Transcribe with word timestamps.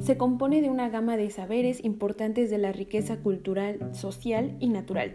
se 0.00 0.16
compone 0.16 0.60
de 0.60 0.70
una 0.70 0.88
gama 0.88 1.16
de 1.16 1.30
saberes 1.30 1.84
importantes 1.84 2.50
de 2.50 2.58
la 2.58 2.72
riqueza 2.72 3.18
cultural, 3.18 3.94
social 3.94 4.56
y 4.58 4.68
natural. 4.68 5.14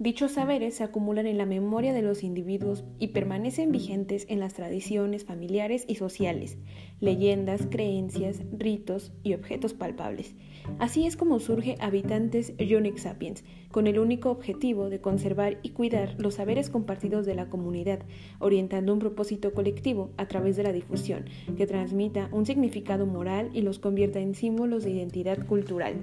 Dichos 0.00 0.32
saberes 0.32 0.76
se 0.76 0.82
acumulan 0.82 1.26
en 1.26 1.36
la 1.36 1.44
memoria 1.44 1.92
de 1.92 2.00
los 2.00 2.24
individuos 2.24 2.84
y 2.98 3.08
permanecen 3.08 3.70
vigentes 3.70 4.24
en 4.30 4.40
las 4.40 4.54
tradiciones 4.54 5.26
familiares 5.26 5.84
y 5.86 5.96
sociales, 5.96 6.56
leyendas, 7.00 7.66
creencias, 7.70 8.40
ritos 8.50 9.12
y 9.22 9.34
objetos 9.34 9.74
palpables. 9.74 10.34
Así 10.78 11.04
es 11.04 11.18
como 11.18 11.38
surge 11.38 11.76
Habitantes 11.80 12.54
Unique 12.58 12.96
Sapiens, 12.98 13.44
con 13.70 13.86
el 13.86 13.98
único 13.98 14.30
objetivo 14.30 14.88
de 14.88 15.02
conservar 15.02 15.58
y 15.62 15.72
cuidar 15.72 16.14
los 16.18 16.36
saberes 16.36 16.70
compartidos 16.70 17.26
de 17.26 17.34
la 17.34 17.50
comunidad, 17.50 18.00
orientando 18.38 18.94
un 18.94 19.00
propósito 19.00 19.52
colectivo 19.52 20.12
a 20.16 20.26
través 20.28 20.56
de 20.56 20.62
la 20.62 20.72
difusión, 20.72 21.26
que 21.58 21.66
transmita 21.66 22.30
un 22.32 22.46
significado 22.46 23.04
moral 23.04 23.50
y 23.52 23.60
los 23.60 23.78
convierta 23.78 24.18
en 24.18 24.34
símbolos 24.34 24.82
de 24.82 24.92
identidad 24.92 25.46
cultural. 25.46 25.96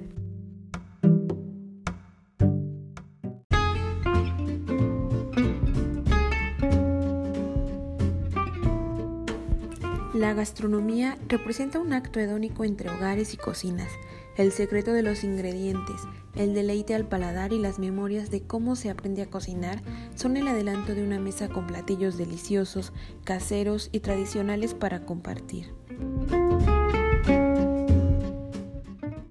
Gastronomía 10.38 11.18
representa 11.28 11.80
un 11.80 11.94
acto 11.94 12.20
hedónico 12.20 12.64
entre 12.64 12.92
hogares 12.92 13.34
y 13.34 13.38
cocinas, 13.38 13.90
el 14.38 14.52
secreto 14.52 14.94
de 14.94 15.02
los 15.02 15.24
ingredientes, 15.24 16.04
el 16.36 16.54
deleite 16.54 16.94
al 16.94 17.08
paladar 17.08 17.54
y 17.54 17.60
las 17.60 17.80
memorias 17.80 18.30
de 18.30 18.44
cómo 18.44 18.76
se 18.76 18.92
aprende 18.92 19.24
a 19.24 19.32
cocinar 19.32 19.82
son 20.14 20.38
el 20.38 20.48
adelanto 20.48 20.94
de 20.94 21.04
una 21.04 21.20
mesa 21.20 21.50
con 21.50 21.66
platillos 21.66 22.20
deliciosos, 22.20 22.94
caseros 23.24 23.90
y 23.92 24.02
tradicionales 24.02 24.76
para 24.76 25.06
compartir. 25.06 25.74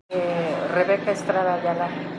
Eh, 0.08 0.54
Rebeca 0.74 1.12
Estrada 1.12 1.54
Ayala. 1.54 2.15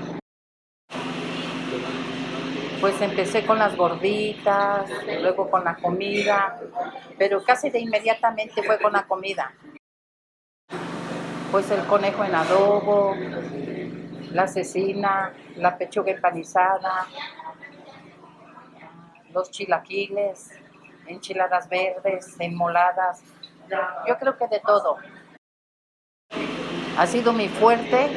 Pues 2.79 3.01
empecé 3.01 3.43
con 3.43 3.57
las 3.57 3.75
gorditas, 3.75 4.87
luego 5.19 5.49
con 5.49 5.63
la 5.63 5.75
comida, 5.75 6.59
pero 7.17 7.43
casi 7.43 7.71
de 7.71 7.79
inmediatamente 7.79 8.61
fue 8.61 8.77
con 8.77 8.93
la 8.93 9.03
comida. 9.07 9.51
Pues 11.51 11.71
el 11.71 11.83
conejo 11.85 12.23
en 12.23 12.35
adobo, 12.35 13.15
la 14.31 14.47
cecina, 14.47 15.33
la 15.55 15.75
pechuga 15.75 16.11
empanizada, 16.11 17.07
los 19.33 19.49
chilaquiles, 19.49 20.51
enchiladas 21.07 21.67
verdes, 21.67 22.35
enmoladas. 22.39 23.23
Yo 24.07 24.17
creo 24.19 24.37
que 24.37 24.47
de 24.47 24.59
todo. 24.59 24.97
Ha 26.97 27.07
sido 27.07 27.33
mi 27.33 27.47
fuerte, 27.49 28.09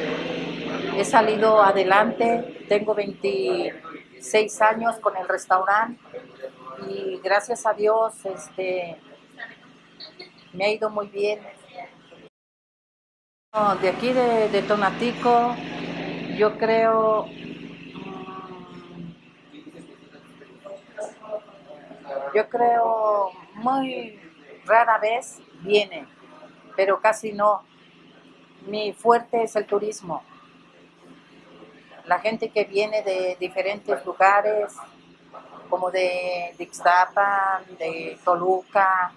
he 0.97 1.05
salido 1.05 1.63
adelante, 1.63 2.67
tengo 2.69 2.95
20 2.95 3.83
seis 4.21 4.61
años 4.61 4.99
con 5.01 5.17
el 5.17 5.27
restaurante 5.27 6.01
y 6.89 7.19
gracias 7.23 7.67
a 7.67 7.73
Dios 7.73 8.15
este, 8.25 8.97
me 10.53 10.65
ha 10.65 10.69
ido 10.71 10.91
muy 10.91 11.09
bien. 11.09 11.41
de 13.81 13.89
aquí 13.89 14.13
de, 14.13 14.63
Tonatico, 14.69 15.55
yo 16.37 16.57
creo 16.59 17.27
mm, 17.27 19.15
yo 22.35 22.49
creo 22.49 23.31
muy 23.55 24.21
rara 24.65 24.99
vez 24.99 25.39
viene, 25.63 26.07
pero 26.77 27.01
casi 27.01 27.33
no. 27.33 27.63
Mi 28.67 28.93
fuerte 28.93 29.43
es 29.43 29.57
el 29.57 29.65
turismo 29.67 30.23
la 32.07 32.19
gente 32.19 32.51
que 32.51 32.65
viene 32.65 33.03
de 33.03 33.37
diferentes 33.39 34.05
lugares, 34.05 34.75
como 35.69 35.91
de 35.91 36.55
Ixtapa, 36.59 37.63
de 37.79 38.19
Toluca, 38.25 39.13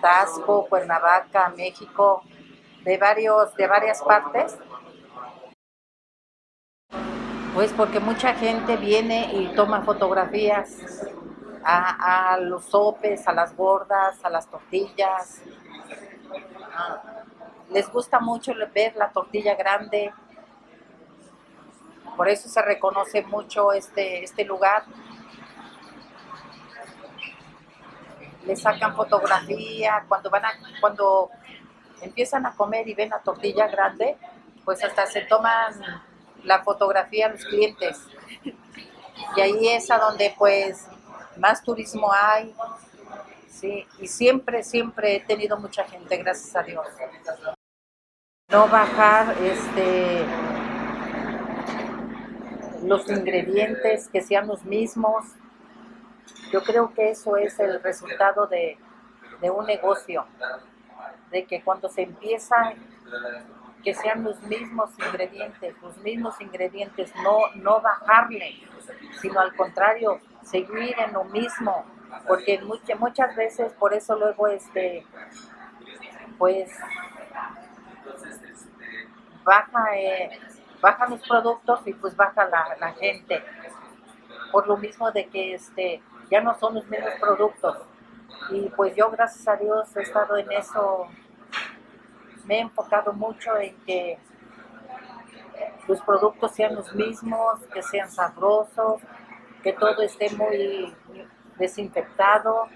Tasco, 0.00 0.66
Cuernavaca, 0.68 1.52
México, 1.56 2.22
de, 2.84 2.98
varios, 2.98 3.54
de 3.54 3.66
varias 3.66 4.02
partes. 4.02 4.58
Pues 7.54 7.72
porque 7.72 8.00
mucha 8.00 8.34
gente 8.34 8.76
viene 8.76 9.30
y 9.32 9.54
toma 9.54 9.82
fotografías 9.82 11.06
a, 11.64 12.38
los 12.40 12.64
sopes, 12.64 13.28
a 13.28 13.32
las 13.32 13.54
gordas, 13.56 14.18
a 14.24 14.30
las 14.30 14.48
tortillas. 14.48 15.42
Les 17.70 17.90
gusta 17.90 18.20
mucho 18.20 18.52
ver 18.74 18.96
la 18.96 19.10
tortilla 19.10 19.54
grande, 19.54 20.12
por 22.16 22.28
eso 22.28 22.48
se 22.48 22.62
reconoce 22.62 23.22
mucho 23.22 23.72
este, 23.72 24.24
este 24.24 24.44
lugar. 24.44 24.84
Le 28.44 28.56
sacan 28.56 28.94
fotografía, 28.94 30.04
cuando 30.08 30.30
van 30.30 30.44
a, 30.44 30.52
cuando 30.80 31.30
empiezan 32.00 32.44
a 32.46 32.54
comer 32.54 32.88
y 32.88 32.94
ven 32.94 33.10
la 33.10 33.20
tortilla 33.20 33.68
grande, 33.68 34.16
pues 34.64 34.82
hasta 34.82 35.06
se 35.06 35.22
toman 35.22 36.02
la 36.44 36.62
fotografía 36.62 37.26
a 37.26 37.28
los 37.30 37.44
clientes. 37.44 38.00
Y 39.36 39.40
ahí 39.40 39.68
es 39.68 39.90
a 39.90 39.98
donde 39.98 40.34
pues 40.36 40.86
más 41.36 41.62
turismo 41.62 42.12
hay. 42.12 42.54
Sí, 43.48 43.86
y 44.00 44.08
siempre, 44.08 44.64
siempre 44.64 45.16
he 45.16 45.20
tenido 45.20 45.56
mucha 45.56 45.84
gente, 45.84 46.16
gracias 46.16 46.56
a 46.56 46.62
Dios. 46.62 46.86
No 48.48 48.66
bajar 48.66 49.36
este 49.38 50.26
los 52.92 53.08
ingredientes 53.08 54.08
que 54.08 54.20
sean 54.20 54.46
los 54.46 54.64
mismos. 54.64 55.24
Yo 56.52 56.62
creo 56.62 56.92
que 56.92 57.10
eso 57.10 57.36
es 57.38 57.58
el 57.58 57.82
resultado 57.82 58.46
de, 58.46 58.76
un 59.42 59.64
negocio, 59.66 60.26
de 61.30 61.44
que 61.46 61.62
cuando 61.62 61.88
se 61.88 62.02
empieza, 62.02 62.74
que 63.82 63.94
sean 63.94 64.22
los 64.22 64.40
mismos 64.42 64.90
ingredientes, 64.98 65.74
los 65.82 65.96
mismos 65.98 66.40
ingredientes, 66.40 67.12
no, 67.24 67.38
no 67.54 67.80
bajarle, 67.80 68.60
sino 69.20 69.40
al 69.40 69.56
contrario, 69.56 70.20
seguir 70.42 70.94
en 70.98 71.14
lo 71.14 71.24
mismo, 71.24 71.84
porque 72.28 72.60
muchas, 72.60 73.00
muchas 73.00 73.34
veces 73.34 73.72
por 73.72 73.94
eso 73.94 74.16
luego 74.16 74.48
este, 74.48 75.06
pues 76.38 76.70
baja 79.44 79.96
eh, 79.96 80.38
bajan 80.82 81.10
los 81.10 81.26
productos 81.26 81.80
y 81.86 81.94
pues 81.94 82.14
baja 82.14 82.46
la, 82.78 82.92
gente. 82.92 83.42
Por 84.50 84.66
lo 84.66 84.76
mismo 84.76 85.10
de 85.12 85.26
que 85.28 85.54
este, 85.54 86.02
ya 86.30 86.42
no 86.42 86.58
son 86.58 86.74
los 86.74 86.86
mismos 86.88 87.12
productos. 87.18 87.78
Y 88.50 88.68
pues 88.70 88.94
yo 88.96 89.08
gracias 89.10 89.46
a 89.48 89.56
Dios 89.56 89.96
he 89.96 90.02
estado 90.02 90.36
en 90.36 90.50
eso, 90.52 91.06
me 92.44 92.56
he 92.56 92.60
enfocado 92.60 93.12
mucho 93.12 93.56
en 93.56 93.74
que 93.86 94.18
los 95.86 96.00
productos 96.02 96.50
sean 96.52 96.74
los 96.74 96.92
mismos, 96.94 97.60
que 97.72 97.82
sean 97.82 98.10
sabrosos, 98.10 99.00
que 99.62 99.72
todo 99.72 100.02
esté 100.02 100.28
muy 100.30 100.92
desinfectado 101.56 102.66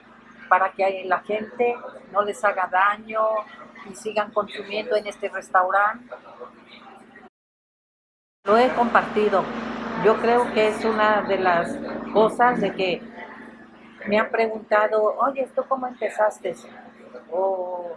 para 0.49 0.71
que 0.71 1.03
la 1.05 1.19
gente 1.21 1.77
no 2.13 2.23
les 2.23 2.43
haga 2.45 2.69
daño 2.69 3.23
y 3.91 3.95
sigan 3.97 4.31
consumiendo 4.31 4.95
en 4.95 5.09
este 5.09 5.29
restaurante 5.29 6.15
lo 8.47 8.57
he 8.57 8.69
compartido. 8.71 9.45
Yo 10.05 10.17
creo 10.19 10.53
que 10.55 10.69
es 10.69 10.85
una 10.85 11.23
de 11.23 11.39
las 11.39 11.77
cosas 12.13 12.61
de 12.61 12.73
que 12.73 13.03
me 14.07 14.19
han 14.19 14.31
preguntado, 14.31 15.17
oye, 15.19 15.49
¿tú 15.55 15.65
cómo 15.69 15.87
empezaste? 15.89 16.55
O 17.33 17.97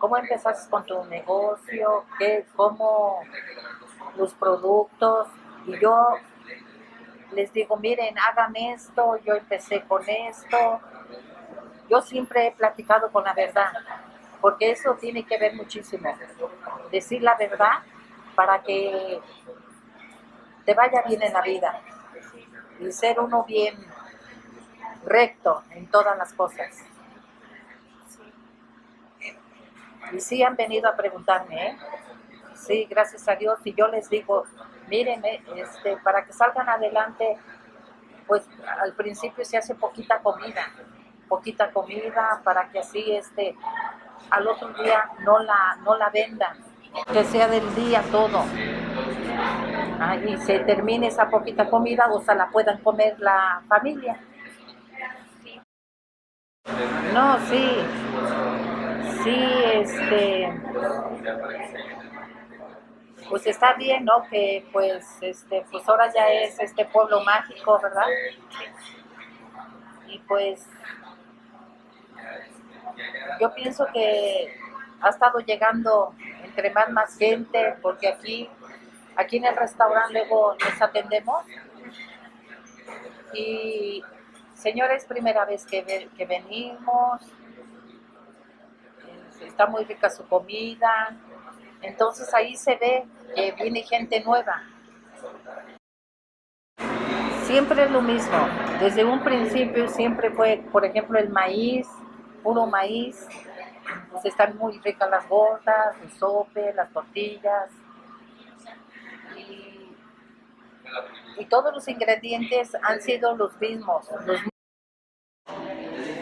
cómo 0.00 0.16
empezaste 0.16 0.68
con 0.68 0.84
tu 0.84 1.04
negocio, 1.04 2.04
qué, 2.18 2.44
cómo 2.56 3.20
los 4.16 4.34
productos. 4.34 5.28
Y 5.66 5.78
yo 5.78 6.08
les 7.32 7.52
digo, 7.52 7.76
miren, 7.76 8.16
hagan 8.18 8.56
esto, 8.56 9.16
yo 9.24 9.34
empecé 9.34 9.82
con 9.82 10.02
esto. 10.08 10.80
Yo 11.88 12.02
siempre 12.02 12.48
he 12.48 12.52
platicado 12.52 13.10
con 13.12 13.24
la 13.24 13.32
verdad, 13.32 13.72
porque 14.40 14.72
eso 14.72 14.94
tiene 14.94 15.24
que 15.24 15.38
ver 15.38 15.54
muchísimo. 15.54 16.12
Decir 16.90 17.22
la 17.22 17.36
verdad 17.36 17.78
para 18.38 18.62
que 18.62 19.20
te 20.64 20.72
vaya 20.72 21.02
bien 21.02 21.20
en 21.24 21.32
la 21.32 21.42
vida 21.42 21.80
y 22.78 22.92
ser 22.92 23.18
uno 23.18 23.42
bien 23.42 23.76
recto 25.04 25.64
en 25.70 25.88
todas 25.88 26.16
las 26.16 26.32
cosas. 26.34 26.68
Y 30.12 30.20
sí 30.20 30.40
han 30.44 30.54
venido 30.54 30.88
a 30.88 30.94
preguntarme, 30.94 31.66
¿eh? 31.66 31.78
Sí, 32.54 32.86
gracias 32.88 33.26
a 33.26 33.34
Dios. 33.34 33.58
Y 33.64 33.74
yo 33.74 33.88
les 33.88 34.08
digo, 34.08 34.44
miren, 34.86 35.24
eh, 35.24 35.42
este, 35.56 35.96
para 35.96 36.24
que 36.24 36.32
salgan 36.32 36.68
adelante, 36.68 37.38
pues 38.28 38.48
al 38.80 38.92
principio 38.92 39.44
se 39.44 39.56
hace 39.56 39.74
poquita 39.74 40.20
comida, 40.20 40.64
poquita 41.28 41.72
comida 41.72 42.40
para 42.44 42.68
que 42.68 42.78
así 42.78 43.16
este, 43.16 43.56
al 44.30 44.46
otro 44.46 44.68
día 44.74 45.10
no 45.24 45.40
la, 45.40 45.76
no 45.82 45.96
la 45.96 46.08
vendan, 46.10 46.67
que 47.12 47.24
sea 47.24 47.48
del 47.48 47.74
día 47.74 48.02
todo. 48.10 48.44
Y 50.26 50.36
se 50.38 50.60
termine 50.60 51.08
esa 51.08 51.28
poquita 51.28 51.68
comida 51.68 52.08
o 52.10 52.20
se 52.20 52.34
la 52.34 52.48
puedan 52.50 52.78
comer 52.78 53.18
la 53.18 53.62
familia. 53.68 54.20
No, 57.12 57.38
sí, 57.48 57.78
sí, 59.24 59.44
este, 59.72 60.52
pues 63.28 63.46
está 63.46 63.74
bien, 63.74 64.04
¿no? 64.04 64.22
Que 64.30 64.66
pues, 64.72 65.04
este, 65.20 65.64
pues 65.70 65.88
ahora 65.88 66.12
ya 66.12 66.28
es 66.28 66.58
este 66.60 66.84
pueblo 66.84 67.22
mágico, 67.24 67.80
¿verdad? 67.82 68.06
Y 70.06 70.18
pues, 70.20 70.66
yo 73.40 73.54
pienso 73.54 73.86
que 73.92 74.54
ha 75.00 75.08
estado 75.08 75.38
llegando 75.40 76.14
entre 76.44 76.70
más 76.70 76.90
más 76.90 77.16
gente, 77.16 77.76
porque 77.82 78.08
aquí, 78.08 78.48
aquí 79.16 79.36
en 79.36 79.44
el 79.44 79.56
restaurante 79.56 80.12
luego 80.12 80.54
nos 80.54 80.82
atendemos. 80.82 81.44
Y 83.32 84.02
señores, 84.54 85.04
primera 85.04 85.44
vez 85.44 85.64
que, 85.66 86.08
que 86.16 86.26
venimos, 86.26 87.22
está 89.46 89.66
muy 89.66 89.84
rica 89.84 90.10
su 90.10 90.26
comida, 90.26 91.16
entonces 91.82 92.32
ahí 92.34 92.56
se 92.56 92.76
ve 92.76 93.04
que 93.34 93.52
viene 93.52 93.82
gente 93.82 94.20
nueva. 94.20 94.62
Siempre 97.44 97.84
es 97.84 97.90
lo 97.90 98.02
mismo, 98.02 98.36
desde 98.80 99.04
un 99.04 99.22
principio 99.22 99.88
siempre 99.88 100.30
fue, 100.30 100.62
por 100.70 100.84
ejemplo, 100.84 101.18
el 101.18 101.30
maíz, 101.30 101.86
puro 102.42 102.66
maíz, 102.66 103.26
pues 104.10 104.24
están 104.24 104.56
muy 104.56 104.78
ricas 104.78 105.10
las 105.10 105.28
gordas, 105.28 105.96
el 106.02 106.10
sope, 106.12 106.72
las 106.74 106.92
tortillas, 106.92 107.70
y, 109.36 109.74
todos 111.48 111.72
los 111.72 111.86
ingredientes 111.88 112.76
han 112.82 113.00
sido 113.00 113.36
los 113.36 113.58
mismos. 113.60 114.10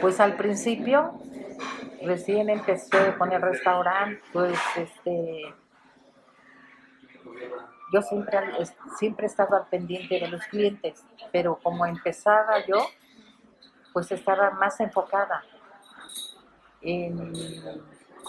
Pues 0.01 0.21
al 0.21 0.37
principio 0.37 1.19
recién 2.03 2.51
empecé 2.51 3.17
con 3.17 3.33
el 3.33 3.41
restaurante, 3.41 4.23
pues 4.33 4.59
este, 4.77 5.55
yo 7.93 8.03
siempre, 8.03 8.39
siempre 8.99 9.27
he 9.27 9.29
estado 9.29 9.57
al 9.57 9.67
pendiente 9.69 10.21
de 10.21 10.29
los 10.29 10.45
clientes, 10.47 11.05
pero 11.33 11.59
como 11.63 11.87
empezaba 11.87 12.65
yo, 12.67 12.87
pues 13.93 14.13
estaba 14.13 14.51
más 14.51 14.79
enfocada 14.81 15.43
en 16.87 17.33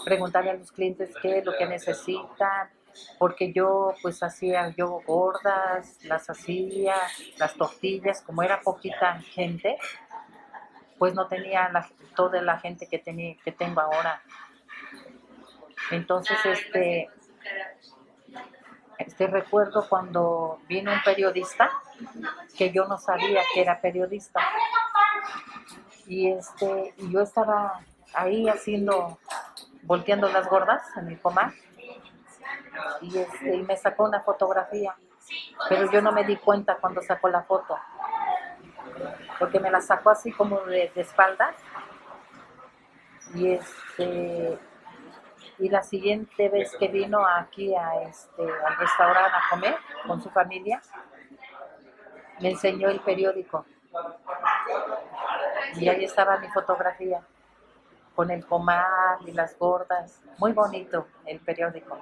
preguntarle 0.04 0.50
a 0.50 0.54
los 0.54 0.72
clientes 0.72 1.14
qué 1.22 1.38
es 1.38 1.44
lo 1.44 1.56
que 1.56 1.66
necesitan, 1.66 2.70
porque 3.18 3.52
yo 3.52 3.94
pues 4.02 4.22
hacía 4.22 4.74
yo 4.76 5.00
gordas, 5.06 5.98
las 6.04 6.28
hacía, 6.28 6.94
las 7.36 7.54
tortillas, 7.54 8.22
como 8.22 8.42
era 8.42 8.60
poquita 8.60 9.20
gente, 9.20 9.78
pues 10.98 11.14
no 11.14 11.26
tenía 11.28 11.68
la, 11.68 11.88
toda 12.16 12.42
la 12.42 12.58
gente 12.58 12.88
que, 12.88 12.98
tenía, 12.98 13.36
que 13.44 13.52
tengo 13.52 13.80
ahora. 13.80 14.22
Entonces, 15.90 16.36
este, 16.44 17.08
este 18.98 19.26
recuerdo 19.26 19.88
cuando 19.88 20.60
vino 20.68 20.92
un 20.92 21.02
periodista 21.04 21.70
que 22.56 22.72
yo 22.72 22.86
no 22.86 22.98
sabía 22.98 23.42
que 23.54 23.62
era 23.62 23.80
periodista 23.80 24.40
y 26.06 26.30
este 26.30 26.94
y 26.98 27.12
yo 27.12 27.20
estaba 27.20 27.80
ahí 28.14 28.48
haciendo 28.48 29.18
volteando 29.82 30.28
las 30.28 30.48
gordas 30.48 30.82
en 30.96 31.06
mi 31.06 31.16
coma 31.16 31.54
y 33.00 33.18
este 33.18 33.56
y 33.56 33.62
me 33.62 33.76
sacó 33.76 34.04
una 34.04 34.20
fotografía 34.20 34.96
pero 35.68 35.90
yo 35.90 36.00
no 36.02 36.12
me 36.12 36.24
di 36.24 36.36
cuenta 36.36 36.76
cuando 36.76 37.02
sacó 37.02 37.28
la 37.28 37.42
foto 37.42 37.76
porque 39.38 39.60
me 39.60 39.70
la 39.70 39.80
sacó 39.80 40.10
así 40.10 40.32
como 40.32 40.60
de, 40.60 40.90
espaldas. 40.96 41.54
Y 43.34 43.52
este 43.52 44.58
y 45.58 45.68
la 45.68 45.82
siguiente 45.82 46.48
vez 46.48 46.74
que 46.78 46.86
vino 46.88 47.26
aquí 47.26 47.74
a 47.74 48.02
este 48.02 48.42
al 48.42 48.76
restaurante 48.76 49.32
a 49.36 49.50
comer 49.50 49.76
con 50.06 50.22
su 50.22 50.30
familia, 50.30 50.80
me 52.40 52.50
enseñó 52.50 52.88
el 52.88 53.00
periódico. 53.00 53.66
Y 55.74 55.88
ahí 55.88 56.04
estaba 56.04 56.38
mi 56.38 56.48
fotografía 56.48 57.20
con 58.18 58.32
el 58.32 58.44
comal 58.44 59.20
y 59.28 59.30
las 59.30 59.56
gordas. 59.56 60.20
Muy 60.38 60.50
bonito 60.50 61.06
el 61.24 61.38
periódico. 61.38 61.96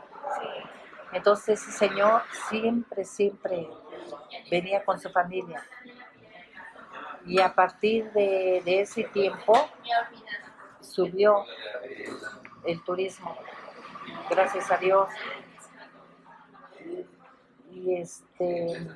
Entonces 1.12 1.60
ese 1.60 1.72
señor 1.72 2.22
siempre, 2.48 3.04
siempre 3.04 3.68
venía 4.50 4.82
con 4.82 4.98
su 4.98 5.10
familia. 5.10 5.62
Y 7.26 7.38
a 7.38 7.54
partir 7.54 8.10
de, 8.12 8.62
ese 8.64 9.04
tiempo 9.04 9.68
subió 10.80 11.44
el 12.64 12.82
turismo, 12.82 13.36
gracias 14.30 14.70
a 14.70 14.78
Dios. 14.78 15.10
Y 17.70 17.94
este 17.94 18.88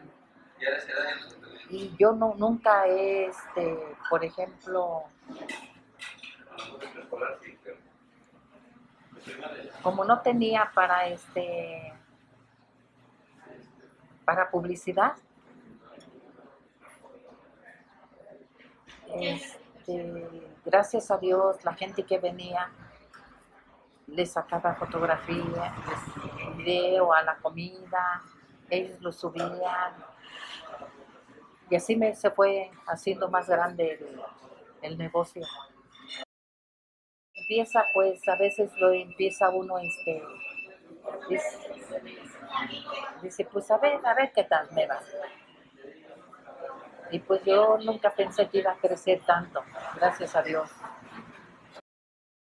y 1.69 1.94
yo 1.99 2.12
no 2.12 2.34
nunca 2.38 2.87
este, 2.87 3.78
por 4.08 4.25
ejemplo, 4.25 5.05
como 9.83 10.05
no 10.05 10.21
tenía 10.21 10.71
para 10.75 11.09
este 11.09 11.93
para 14.25 14.51
publicidad, 14.51 15.15
Este, 19.12 20.29
gracias 20.65 21.11
a 21.11 21.19
Dios, 21.19 21.65
la 21.65 21.75
gente 21.75 22.05
que 22.05 22.19
venía 22.19 22.71
les 24.06 24.33
sacaba 24.33 24.75
fotografía, 24.75 25.75
video 26.56 27.13
a 27.13 27.23
la 27.23 27.37
comida, 27.37 28.23
ellos 28.69 29.01
lo 29.01 29.13
subían. 29.13 29.95
Y 31.69 31.77
así 31.77 31.97
me, 31.97 32.15
se 32.15 32.31
fue 32.31 32.71
haciendo 32.87 33.29
más 33.29 33.49
grande 33.49 34.05
el, 34.83 34.99
negocio. 34.99 35.47
Empieza 37.51 37.85
pues, 37.93 38.29
a 38.29 38.37
veces 38.37 38.71
lo 38.77 38.93
empieza 38.93 39.51
uno, 39.51 39.77
este, 39.81 40.23
dice, 41.29 41.59
dice 43.23 43.45
pues 43.45 43.69
a 43.73 43.79
ver, 43.79 44.01
a 44.07 44.15
ver 44.15 44.31
qué 44.33 44.45
tal 44.45 44.71
me 44.71 44.87
va. 44.87 45.01
Y 47.11 47.19
pues 47.19 47.43
yo 47.45 47.77
nunca 47.79 48.15
pensé 48.15 48.49
que 48.49 48.59
iba 48.59 48.71
a 48.71 48.77
crecer 48.77 49.23
tanto, 49.27 49.65
gracias 49.97 50.37
a 50.37 50.43
Dios. 50.43 50.71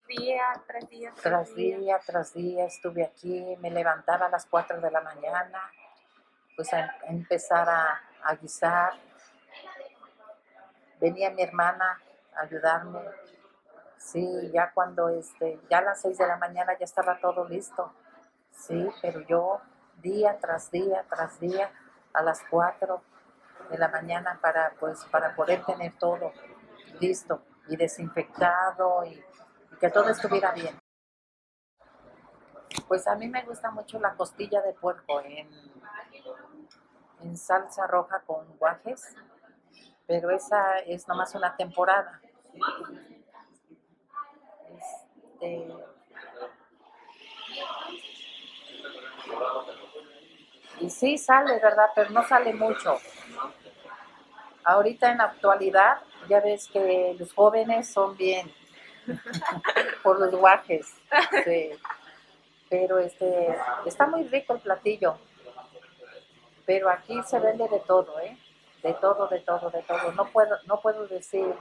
Día 0.08 0.44
tras 0.68 0.88
día. 0.88 1.12
Tras 1.24 1.56
día, 1.56 2.00
tras 2.06 2.34
día 2.36 2.66
estuve 2.66 3.04
aquí, 3.04 3.58
me 3.62 3.72
levantaba 3.72 4.28
a 4.28 4.30
las 4.30 4.46
4 4.46 4.80
de 4.80 4.92
la 4.92 5.02
mañana, 5.02 5.72
pues 6.56 6.72
a 6.72 6.98
empezar 7.08 7.68
a, 7.68 8.36
guisar. 8.36 8.94
Venía 11.00 11.32
mi 11.32 11.42
hermana 11.42 12.00
a 12.36 12.42
ayudarme. 12.42 13.00
Sí, 14.04 14.52
ya 14.54 14.72
cuando 14.74 15.08
este, 15.08 15.60
ya 15.70 15.78
a 15.78 15.82
las 15.82 16.02
6 16.02 16.18
de 16.18 16.28
la 16.28 16.36
mañana 16.36 16.78
ya 16.78 16.84
estaba 16.84 17.20
todo 17.22 17.48
listo. 17.48 17.94
Sí, 18.52 18.88
pero 19.02 19.22
yo 19.22 19.62
día 20.02 20.38
tras 20.40 20.70
día, 20.72 21.06
tras 21.10 21.40
día, 21.40 21.72
a 22.14 22.22
las 22.22 22.42
4 22.50 23.02
de 23.70 23.78
la 23.78 23.88
mañana 23.88 24.38
para, 24.42 24.74
pues, 24.78 25.06
para 25.06 25.34
poder 25.36 25.64
tener 25.64 25.98
todo 25.98 26.34
listo 27.00 27.42
y 27.70 27.78
desinfectado 27.78 29.06
y, 29.06 29.24
que 29.80 29.90
todo 29.90 30.10
estuviera 30.10 30.52
bien. 30.52 30.78
Pues 32.88 33.08
a 33.08 33.16
mí 33.16 33.30
me 33.30 33.44
gusta 33.44 33.72
mucho 33.72 34.00
la 34.00 34.16
costilla 34.16 34.62
de 34.62 34.74
puerco 34.74 35.22
en, 35.22 35.50
en 37.22 37.38
salsa 37.38 37.88
roja 37.88 38.22
con 38.28 38.46
guajes, 38.58 39.16
pero 40.06 40.30
esa 40.30 40.80
es 40.80 41.08
nomás 41.08 41.34
una 41.36 41.56
temporada. 41.56 42.22
Este, 45.44 45.68
y 50.80 50.90
sí 50.90 51.18
sale, 51.18 51.60
¿verdad? 51.60 51.88
Pero 51.96 52.10
no 52.12 52.24
sale 52.28 52.54
mucho. 52.54 52.98
Ahorita 54.64 55.12
en 55.12 55.18
la 55.18 55.26
actualidad 55.26 55.98
ya 56.30 56.40
ves 56.40 56.68
que 56.68 57.16
los 57.20 57.34
jóvenes 57.34 57.92
son 57.92 58.16
bien 58.16 58.52
por 60.04 60.20
los 60.20 60.32
guajes. 60.32 60.88
Pero 62.70 63.00
este 63.00 63.58
está 63.86 64.08
muy 64.08 64.24
rico 64.28 64.54
el 64.54 64.62
platillo. 64.62 65.18
Pero 66.66 66.90
aquí 66.90 67.22
se 67.24 67.40
vende 67.40 67.68
de 67.68 67.80
todo, 67.80 68.20
¿eh? 68.22 68.38
De 68.82 68.94
todo, 68.94 69.28
de 69.28 69.40
todo, 69.42 69.70
de 69.70 69.84
todo. 69.84 70.12
No 70.14 70.26
puedo, 70.28 70.58
no 70.66 70.80
puedo 70.80 71.06
decir 71.08 71.54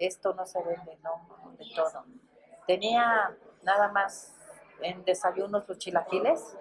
esto 0.00 0.32
no 0.34 0.46
se 0.46 0.62
vende, 0.62 0.98
no, 1.02 1.52
de 1.58 1.64
todo. 1.76 2.04
Tenía 2.70 3.36
nada 3.62 3.88
más 3.88 4.32
en 4.80 5.04
desayunos 5.04 5.68
los 5.68 5.76
chilaquiles 5.76 6.56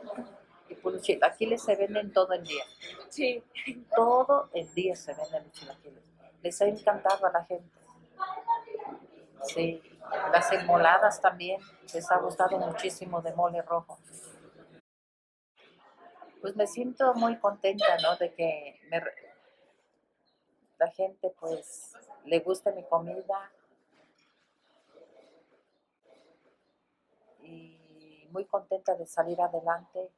y 0.67 0.73
pues 0.73 0.95
los 0.95 1.03
chilaquiles 1.03 1.61
se 1.61 1.75
venden 1.75 2.11
todo 2.11 2.33
el 2.33 2.43
día. 2.43 2.63
Sí. 3.09 3.43
Todo 3.95 4.49
el 4.55 4.73
día 4.73 4.95
se 4.95 5.13
venden 5.13 5.43
los 5.43 5.51
chilaquiles. 5.51 6.03
Les 6.41 6.59
ha 6.63 6.65
encantado 6.65 7.27
a 7.27 7.31
la 7.31 7.45
gente. 7.45 7.77
Sí, 9.43 9.83
las 10.33 10.51
enmoladas 10.51 11.21
también. 11.21 11.61
Les 11.93 12.09
ha 12.09 12.17
gustado 12.17 12.57
muchísimo 12.57 13.21
de 13.21 13.31
mole 13.33 13.61
rojo. 13.61 13.99
Pues 16.41 16.55
me 16.55 16.65
siento 16.65 17.13
muy 17.13 17.37
contenta, 17.37 17.97
¿no? 18.01 18.15
De 18.15 18.33
que 18.33 18.79
me, 18.89 18.99
la 20.79 20.87
gente 20.89 21.31
pues 21.39 21.93
le 22.25 22.39
guste 22.39 22.71
mi 22.71 22.83
comida 22.83 23.51
y 27.43 28.27
muy 28.31 28.45
contenta 28.45 28.95
de 28.95 29.05
salir 29.05 29.41
adelante. 29.41 30.11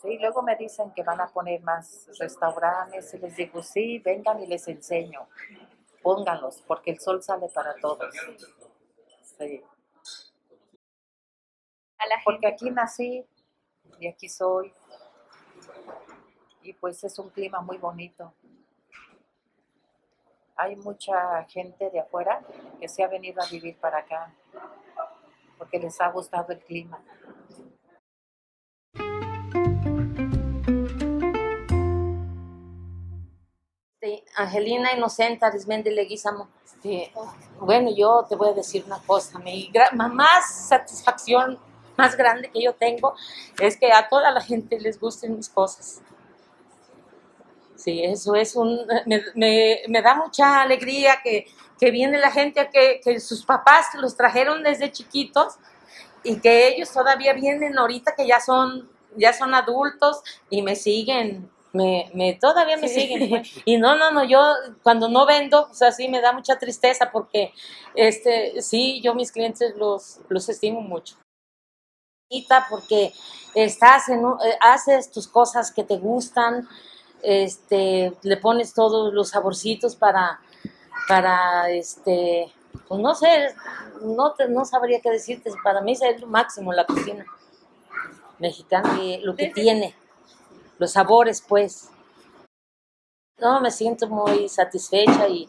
Sí, 0.00 0.16
luego 0.18 0.42
me 0.42 0.54
dicen 0.54 0.92
que 0.92 1.02
van 1.02 1.20
a 1.20 1.26
poner 1.26 1.60
más 1.62 2.08
restaurantes 2.18 3.12
y 3.14 3.18
les 3.18 3.34
digo, 3.34 3.62
sí, 3.62 3.98
vengan 3.98 4.40
y 4.40 4.46
les 4.46 4.68
enseño. 4.68 5.28
Pónganlos, 6.02 6.62
porque 6.66 6.92
el 6.92 7.00
sol 7.00 7.20
sale 7.20 7.48
para 7.48 7.74
todos. 7.74 8.14
Sí. 9.38 9.64
Porque 12.24 12.46
aquí 12.46 12.70
nací 12.70 13.26
y 13.98 14.06
aquí 14.06 14.28
soy. 14.28 14.72
Y 16.62 16.72
pues 16.74 17.02
es 17.02 17.18
un 17.18 17.30
clima 17.30 17.60
muy 17.60 17.78
bonito. 17.78 18.32
Hay 20.60 20.74
mucha 20.74 21.44
gente 21.44 21.88
de 21.88 22.00
afuera 22.00 22.40
que 22.80 22.88
se 22.88 23.04
ha 23.04 23.06
venido 23.06 23.40
a 23.40 23.46
vivir 23.46 23.76
para 23.76 23.98
acá 23.98 24.34
porque 25.56 25.78
les 25.78 26.00
ha 26.00 26.10
gustado 26.10 26.52
el 26.52 26.58
clima. 26.58 27.00
Angelina 34.34 34.92
Inocente 34.96 35.44
Arismendi 35.44 35.90
Leguizamo. 35.90 36.48
bueno, 37.60 37.90
yo 37.96 38.26
te 38.28 38.34
voy 38.34 38.48
a 38.50 38.52
decir 38.52 38.84
una 38.84 38.98
cosa, 38.98 39.38
mi 39.38 39.70
más 40.12 40.68
satisfacción 40.68 41.58
más 41.96 42.16
grande 42.16 42.50
que 42.50 42.62
yo 42.62 42.74
tengo 42.74 43.14
es 43.60 43.76
que 43.76 43.92
a 43.92 44.08
toda 44.08 44.32
la 44.32 44.40
gente 44.40 44.80
les 44.80 44.98
gusten 44.98 45.36
mis 45.36 45.48
cosas. 45.48 46.00
Sí, 47.78 48.02
eso 48.02 48.34
es 48.34 48.56
un, 48.56 48.80
me, 49.06 50.02
da 50.02 50.16
mucha 50.16 50.62
alegría 50.62 51.20
que, 51.22 51.46
viene 51.80 52.18
la 52.18 52.30
gente, 52.30 52.68
que, 52.72 53.00
que 53.02 53.20
sus 53.20 53.44
papás 53.44 53.86
los 53.94 54.16
trajeron 54.16 54.64
desde 54.64 54.90
chiquitos 54.90 55.54
y 56.24 56.40
que 56.40 56.68
ellos 56.68 56.92
todavía 56.92 57.32
vienen 57.32 57.78
ahorita 57.78 58.14
que 58.16 58.26
ya 58.26 58.40
son, 58.40 58.90
ya 59.16 59.32
son 59.32 59.54
adultos 59.54 60.22
y 60.50 60.62
me 60.62 60.74
siguen 60.74 61.48
me, 61.72 62.10
me 62.14 62.34
todavía 62.34 62.76
me 62.76 62.88
siguen. 62.88 63.42
Y 63.64 63.78
no, 63.78 63.96
no, 63.96 64.10
no, 64.10 64.24
yo 64.24 64.40
cuando 64.82 65.08
no 65.08 65.26
vendo, 65.26 65.66
pues 65.68 65.82
así 65.82 66.08
me 66.08 66.20
da 66.20 66.32
mucha 66.32 66.58
tristeza 66.58 67.10
porque, 67.12 67.52
este, 67.94 68.60
sí, 68.62 69.00
yo 69.02 69.14
mis 69.14 69.32
clientes 69.32 69.74
los, 69.76 70.20
los 70.28 70.48
estimo 70.48 70.80
mucho. 70.80 71.16
Porque 72.68 73.12
estás 73.54 74.08
en, 74.10 74.20
eh, 74.20 74.58
haces 74.60 75.10
tus 75.10 75.26
cosas 75.26 75.72
que 75.72 75.82
te 75.82 75.96
gustan, 75.96 76.68
este, 77.22 78.12
le 78.22 78.36
pones 78.36 78.74
todos 78.74 79.12
los 79.12 79.30
saborcitos 79.30 79.96
para, 79.96 80.40
para, 81.06 81.70
este, 81.70 82.52
pues 82.86 83.00
no 83.00 83.14
sé, 83.14 83.54
no, 84.02 84.34
no 84.48 84.64
sabría 84.64 85.00
qué 85.00 85.10
decirte, 85.10 85.50
para 85.62 85.80
mí 85.80 85.92
es 85.92 86.20
lo 86.20 86.26
máximo 86.26 86.72
la 86.72 86.86
cocina 86.86 87.24
mexicana, 88.38 88.98
lo 89.22 89.34
que 89.34 89.48
tiene 89.48 89.94
los 90.78 90.92
sabores, 90.92 91.42
pues. 91.46 91.90
No, 93.38 93.60
me 93.60 93.70
siento 93.70 94.08
muy 94.08 94.48
satisfecha 94.48 95.28
y 95.28 95.48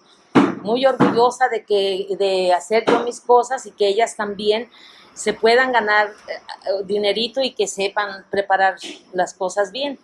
muy 0.61 0.85
orgullosa 0.85 1.47
de 1.49 1.63
que 1.63 2.07
de 2.19 2.53
hacer 2.53 2.83
yo 2.87 3.03
mis 3.03 3.19
cosas 3.19 3.65
y 3.65 3.71
que 3.71 3.87
ellas 3.87 4.15
también 4.15 4.69
se 5.13 5.33
puedan 5.33 5.71
ganar 5.71 6.07
eh, 6.07 6.83
dinerito 6.85 7.41
y 7.41 7.53
que 7.53 7.67
sepan 7.67 8.25
preparar 8.29 8.75
las 9.13 9.33
cosas 9.33 9.71
bien. 9.71 9.99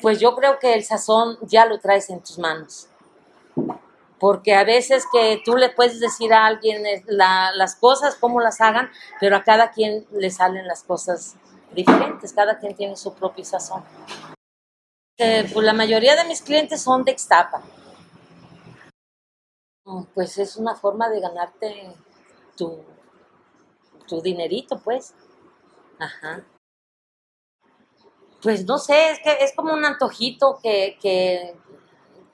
Pues 0.00 0.20
yo 0.20 0.34
creo 0.34 0.58
que 0.58 0.74
el 0.74 0.84
sazón 0.84 1.38
ya 1.42 1.66
lo 1.66 1.78
traes 1.78 2.10
en 2.10 2.20
tus 2.20 2.38
manos. 2.38 2.88
Porque 4.18 4.54
a 4.54 4.64
veces 4.64 5.04
que 5.10 5.40
tú 5.44 5.56
le 5.56 5.70
puedes 5.70 5.98
decir 6.00 6.32
a 6.32 6.46
alguien 6.46 6.82
las 7.06 7.76
cosas, 7.76 8.16
cómo 8.16 8.40
las 8.40 8.60
hagan, 8.60 8.90
pero 9.18 9.36
a 9.36 9.44
cada 9.44 9.70
quien 9.70 10.06
le 10.12 10.30
salen 10.30 10.66
las 10.66 10.82
cosas 10.82 11.36
diferentes, 11.72 12.32
cada 12.32 12.58
quien 12.58 12.74
tiene 12.74 12.96
su 12.96 13.14
propio 13.14 13.44
sazón. 13.44 13.82
Eh, 15.18 15.48
pues 15.52 15.66
la 15.66 15.72
mayoría 15.72 16.16
de 16.16 16.24
mis 16.24 16.42
clientes 16.42 16.82
son 16.82 17.04
de 17.04 17.12
Extapa. 17.12 17.62
Mm, 19.84 20.04
pues 20.14 20.38
es 20.38 20.56
una 20.56 20.74
forma 20.74 21.08
de 21.08 21.20
ganarte 21.20 21.94
tu, 22.56 22.84
tu 24.06 24.20
dinerito, 24.20 24.80
pues. 24.80 25.14
Ajá. 25.98 26.42
Pues 28.42 28.64
no 28.64 28.78
sé, 28.78 29.10
es 29.10 29.18
que 29.20 29.44
es 29.44 29.52
como 29.54 29.74
un 29.74 29.84
antojito 29.84 30.58
que, 30.62 30.98
que, 31.00 31.54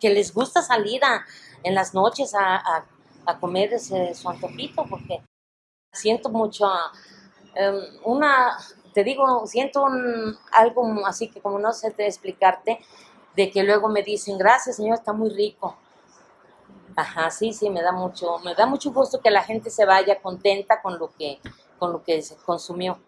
les 0.08 0.32
gusta 0.32 0.62
salir 0.62 1.04
a, 1.04 1.24
en 1.64 1.74
las 1.74 1.94
noches 1.94 2.32
a, 2.34 2.84
a, 3.26 3.40
comer 3.40 3.72
ese, 3.72 4.14
su 4.14 4.28
antojito, 4.28 4.86
porque 4.88 5.20
siento 5.92 6.28
mucho 6.28 6.70
em, 7.56 7.74
una 8.04 8.56
te 8.96 9.04
digo, 9.04 9.46
siento 9.46 9.82
un, 9.82 10.38
algo 10.52 11.06
así 11.06 11.28
que 11.28 11.42
como 11.42 11.58
no 11.58 11.74
sé 11.74 11.90
te 11.90 12.06
explicarte, 12.06 12.78
de 13.34 13.50
que 13.50 13.62
luego 13.62 13.90
me 13.90 14.02
dicen, 14.02 14.38
gracias 14.38 14.76
señor, 14.76 14.94
está 14.94 15.12
muy 15.12 15.28
rico. 15.28 15.76
Ajá, 16.96 17.30
sí, 17.30 17.52
sí, 17.52 17.68
me 17.68 17.82
da 17.82 17.92
mucho, 17.92 18.38
me 18.38 18.54
da 18.54 18.64
mucho 18.64 18.90
gusto 18.92 19.20
que 19.20 19.30
la 19.30 19.42
gente 19.42 19.68
se 19.68 19.84
vaya 19.84 20.22
contenta 20.22 20.80
con 20.80 20.98
lo 20.98 21.10
que, 21.12 21.40
con 21.78 21.92
lo 21.92 22.02
que 22.02 22.22
se 22.22 22.36
consumió. 22.36 22.98